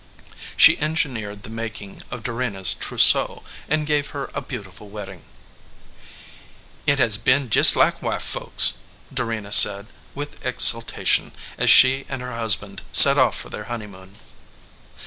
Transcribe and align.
She 0.57 0.79
engineered 0.79 1.43
the 1.43 1.51
making 1.51 2.01
of 2.09 2.23
Dorena 2.23 2.61
s 2.61 2.73
trousseau 2.73 3.43
and 3.69 3.85
gave 3.85 4.07
her 4.07 4.31
a 4.33 4.41
beautiful 4.41 4.89
wedding. 4.89 5.21
"It 6.87 6.97
has 6.97 7.19
been 7.19 7.51
just 7.51 7.75
like 7.75 8.01
white 8.01 8.23
folks," 8.23 8.79
Dorena 9.13 9.51
said, 9.51 9.89
with 10.15 10.43
exultation, 10.43 11.33
as 11.55 11.69
she 11.69 12.07
and 12.09 12.19
her 12.23 12.33
husband 12.35 12.81
set 12.91 13.19
off 13.19 13.37
for 13.37 13.49
their 13.49 13.65
honeymoon. 13.65 14.13